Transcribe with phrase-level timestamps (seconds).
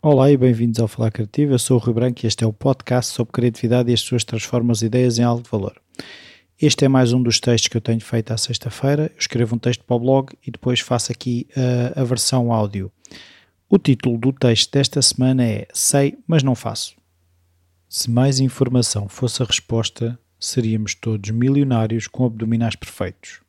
[0.00, 1.54] Olá e bem-vindos ao Falar Criativo.
[1.54, 4.22] Eu sou o Rui Branco e este é o podcast sobre criatividade e as suas
[4.22, 5.74] transformas ideias em algo de valor.
[6.60, 9.10] Este é mais um dos textos que eu tenho feito à sexta-feira.
[9.12, 11.48] Eu escrevo um texto para o blog e depois faço aqui
[11.96, 12.92] a, a versão áudio.
[13.68, 16.94] O título do texto desta semana é Sei, mas não faço.
[17.88, 23.40] Se mais informação fosse a resposta, seríamos todos milionários com abdominais perfeitos.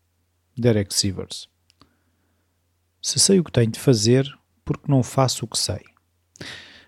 [0.56, 1.50] Derek Sivers.
[3.02, 4.32] Se sei o que tenho de fazer,
[4.64, 5.82] porque não faço o que sei?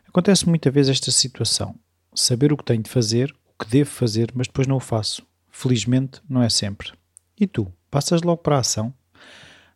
[0.08, 1.76] Acontece muitas vezes esta situação.
[2.14, 5.26] Saber o que tenho de fazer, o que devo fazer, mas depois não o faço.
[5.50, 6.94] Felizmente, não é sempre.
[7.40, 7.74] E tu?
[7.90, 8.94] Passas logo para a ação?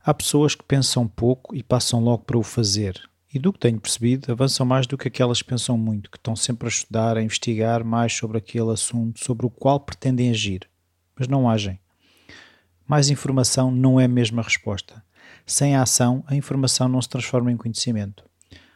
[0.02, 3.02] Há pessoas que pensam pouco e passam logo para o fazer.
[3.34, 6.36] E do que tenho percebido, avançam mais do que aquelas que pensam muito, que estão
[6.36, 10.70] sempre a estudar, a investigar mais sobre aquele assunto, sobre o qual pretendem agir,
[11.18, 11.80] mas não agem.
[12.90, 15.04] Mais informação não é a mesma resposta.
[15.46, 18.24] Sem a ação, a informação não se transforma em conhecimento.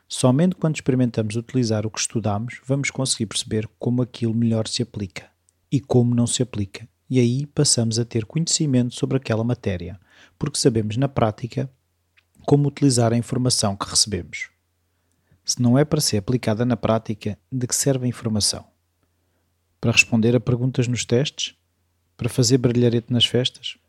[0.08, 5.31] Somente quando experimentamos utilizar o que estudamos, vamos conseguir perceber como aquilo melhor se aplica
[5.72, 6.88] e como não se aplica.
[7.09, 10.00] E aí passamos a ter conhecimento sobre aquela matéria,
[10.38, 11.67] porque sabemos na prática
[12.45, 14.52] como utilizar a informação que recebemos.
[15.44, 18.64] Se não é para ser aplicada na prática, de que serve a informação?
[19.81, 21.55] Para responder a perguntas nos testes?
[22.16, 23.80] Para fazer brilharete nas festas?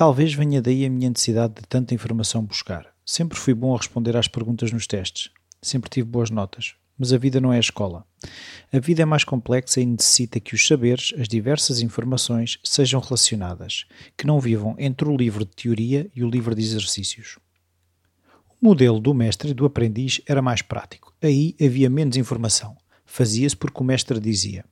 [0.00, 2.86] Talvez venha daí a minha necessidade de tanta informação buscar.
[3.04, 5.30] Sempre fui bom a responder às perguntas nos testes.
[5.60, 6.74] Sempre tive boas notas.
[6.98, 8.06] Mas a vida não é a escola.
[8.72, 13.84] A vida é mais complexa e necessita que os saberes, as diversas informações, sejam relacionadas,
[14.16, 17.38] que não vivam entre o livro de teoria e o livro de exercícios.
[18.48, 21.12] O modelo do mestre e do aprendiz era mais prático.
[21.22, 22.74] Aí havia menos informação.
[23.04, 24.64] Fazia-se porque o mestre dizia.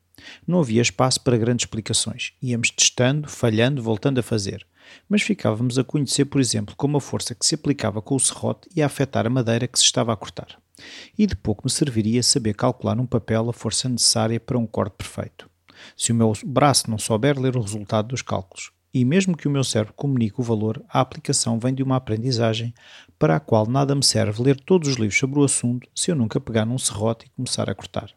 [0.46, 2.32] Não havia espaço para grandes explicações.
[2.42, 4.66] Íamos testando, falhando, voltando a fazer
[5.08, 8.68] mas ficávamos a conhecer, por exemplo, como a força que se aplicava com o serrote
[8.74, 10.58] ia afetar a madeira que se estava a cortar.
[11.18, 14.94] E de pouco me serviria saber calcular num papel a força necessária para um corte
[14.96, 15.50] perfeito.
[15.96, 19.50] Se o meu braço não souber ler o resultado dos cálculos, e mesmo que o
[19.50, 22.72] meu cérebro comunique o valor, a aplicação vem de uma aprendizagem
[23.18, 26.16] para a qual nada me serve ler todos os livros sobre o assunto se eu
[26.16, 28.12] nunca pegar num serrote e começar a cortar.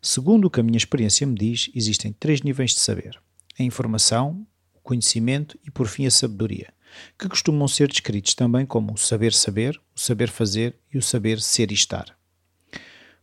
[0.00, 3.20] Segundo o que a minha experiência me diz, existem três níveis de saber:
[3.58, 4.46] a informação,
[4.82, 6.72] conhecimento e, por fim, a sabedoria,
[7.18, 11.40] que costumam ser descritos também como o saber saber, o saber fazer e o saber
[11.40, 12.16] ser e estar.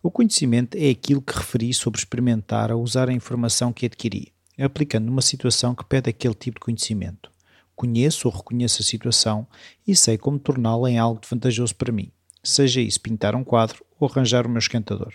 [0.03, 5.05] O conhecimento é aquilo que referi sobre experimentar a usar a informação que adquiri, aplicando
[5.05, 7.31] numa situação que pede aquele tipo de conhecimento.
[7.75, 9.47] Conheço ou reconheço a situação
[9.87, 12.11] e sei como torná-la em algo vantajoso para mim,
[12.43, 15.13] seja isso pintar um quadro ou arranjar o meu esquentador.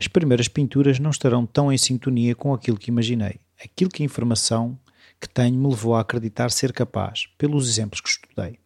[0.00, 3.38] As primeiras pinturas não estarão tão em sintonia com aquilo que imaginei.
[3.62, 4.78] Aquilo que a informação
[5.20, 8.58] que tenho me levou a acreditar ser capaz, pelos exemplos que estudei.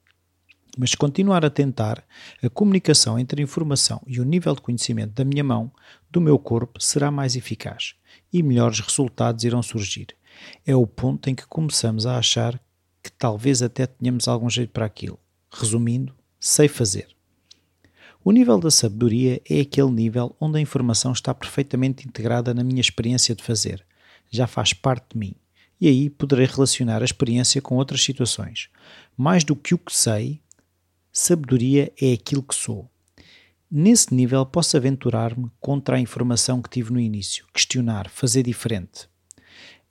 [0.78, 2.04] Mas se continuar a tentar,
[2.40, 5.72] a comunicação entre a informação e o nível de conhecimento da minha mão,
[6.08, 7.94] do meu corpo, será mais eficaz
[8.32, 10.08] e melhores resultados irão surgir.
[10.64, 12.60] É o ponto em que começamos a achar
[13.02, 15.18] que talvez até tenhamos algum jeito para aquilo.
[15.52, 17.13] Resumindo, sei fazer.
[18.24, 22.80] O nível da sabedoria é aquele nível onde a informação está perfeitamente integrada na minha
[22.80, 23.84] experiência de fazer,
[24.30, 25.36] já faz parte de mim
[25.80, 28.70] e aí poderei relacionar a experiência com outras situações.
[29.14, 30.40] Mais do que o que sei,
[31.12, 32.90] sabedoria é aquilo que sou.
[33.70, 39.08] Nesse nível, posso aventurar-me contra a informação que tive no início, questionar, fazer diferente.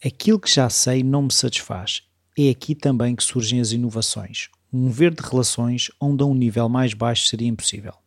[0.03, 2.01] Aquilo que já sei não me satisfaz.
[2.35, 4.49] É aqui também que surgem as inovações.
[4.71, 8.02] Um ver de relações onde a um nível mais baixo seria impossível.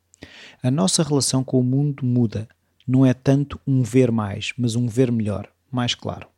[0.63, 2.49] A nossa relação com o mundo muda.
[2.87, 6.29] Não é tanto um ver mais, mas um ver melhor, mais claro.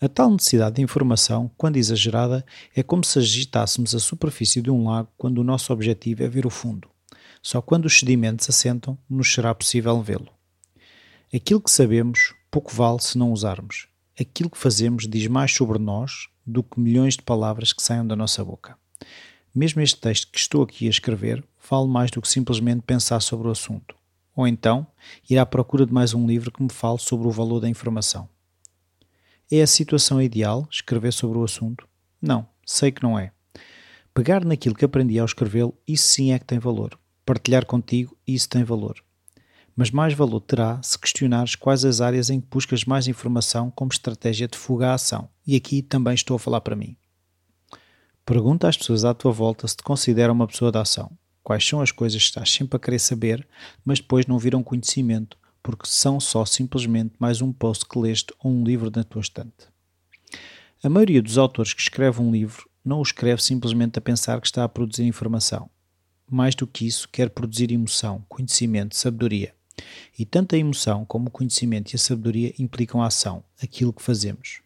[0.00, 4.88] A tal necessidade de informação, quando exagerada, é como se agitássemos a superfície de um
[4.88, 6.88] lago quando o nosso objetivo é ver o fundo.
[7.42, 10.28] Só quando os sedimentos assentam, nos será possível vê-lo.
[11.34, 13.88] Aquilo que sabemos pouco vale se não usarmos.
[14.18, 18.14] Aquilo que fazemos diz mais sobre nós do que milhões de palavras que saiam da
[18.14, 18.76] nossa boca.
[19.54, 23.48] Mesmo este texto que estou aqui a escrever vale mais do que simplesmente pensar sobre
[23.48, 23.94] o assunto.
[24.36, 24.86] Ou então,
[25.28, 28.28] ir à procura de mais um livro que me fale sobre o valor da informação.
[29.50, 31.86] É a situação ideal escrever sobre o assunto?
[32.20, 33.32] Não, sei que não é.
[34.12, 36.98] Pegar naquilo que aprendi ao escrevê-lo, isso sim é que tem valor.
[37.26, 38.96] Partilhar contigo, isso tem valor.
[39.76, 43.90] Mas mais valor terá se questionares quais as áreas em que buscas mais informação como
[43.92, 45.28] estratégia de fuga à ação.
[45.46, 46.96] E aqui também estou a falar para mim.
[48.24, 51.10] Pergunta às pessoas à tua volta se te consideram uma pessoa de ação.
[51.44, 53.46] Quais são as coisas que estás sempre a querer saber,
[53.84, 58.50] mas depois não viram conhecimento porque são só simplesmente mais um post que leste ou
[58.50, 59.68] um livro na tua estante.
[60.82, 64.46] A maioria dos autores que escreve um livro não o escreve simplesmente a pensar que
[64.46, 65.68] está a produzir informação.
[66.30, 69.54] Mais do que isso, quer produzir emoção, conhecimento, sabedoria.
[70.18, 74.02] E tanto a emoção como o conhecimento e a sabedoria implicam a ação, aquilo que
[74.02, 74.60] fazemos.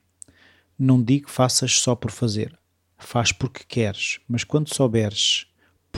[0.78, 2.56] Não digo faças só por fazer.
[2.96, 5.47] Faz porque queres, mas quando souberes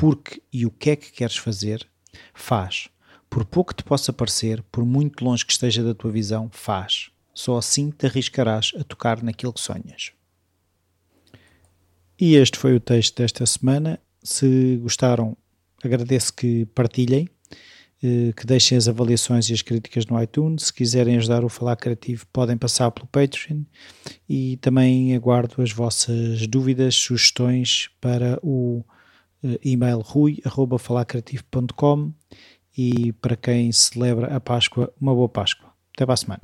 [0.00, 1.86] porque e o que é que queres fazer,
[2.32, 2.88] faz.
[3.28, 7.10] Por pouco te possa parecer, por muito longe que esteja da tua visão, faz.
[7.34, 10.12] Só assim te arriscarás a tocar naquilo que sonhas.
[12.18, 14.00] E este foi o texto desta semana.
[14.22, 15.36] Se gostaram,
[15.84, 17.28] agradeço que partilhem,
[18.02, 20.68] eh, que deixem as avaliações e as críticas no iTunes.
[20.68, 23.64] Se quiserem ajudar o Falar Criativo, podem passar pelo Patreon
[24.26, 28.82] e também aguardo as vossas dúvidas, sugestões para o
[29.62, 32.12] e-mail rui.falarcreativo.com
[32.76, 35.70] e para quem celebra a Páscoa, uma boa Páscoa.
[35.94, 36.40] Até para a semana.